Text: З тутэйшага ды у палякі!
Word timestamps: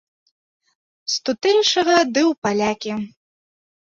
З 1.15 1.19
тутэйшага 1.27 1.97
ды 2.15 2.21
у 2.31 2.35
палякі! 2.47 2.93